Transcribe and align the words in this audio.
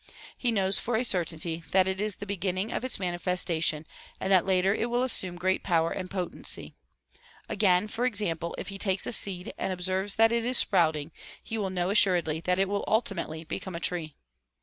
He 0.35 0.51
knows 0.51 0.79
for 0.79 0.95
a 0.95 1.03
certainty 1.05 1.61
that 1.69 1.87
it 1.87 2.01
is 2.01 2.15
the 2.15 2.25
beginning 2.25 2.73
of 2.73 2.83
its 2.83 2.97
manifestation 2.97 3.85
and 4.19 4.31
that 4.31 4.47
later 4.47 4.73
it 4.73 4.89
will 4.89 5.03
assume 5.03 5.35
great 5.35 5.61
power 5.63 5.91
and 5.91 6.09
potency. 6.09 6.73
Again, 7.47 7.87
for 7.87 8.07
example, 8.07 8.55
if 8.57 8.69
he 8.69 8.79
takes 8.79 9.05
a 9.05 9.11
seed 9.11 9.53
and 9.59 9.71
observes 9.71 10.15
that 10.15 10.31
it 10.31 10.43
is 10.43 10.57
sprouting, 10.57 11.11
he 11.43 11.59
will 11.59 11.69
know 11.69 11.91
assuredly 11.91 12.39
that 12.39 12.57
it 12.57 12.67
will 12.67 12.83
ultimately 12.87 13.43
become 13.43 13.75
a 13.75 13.79
tree. 13.79 14.15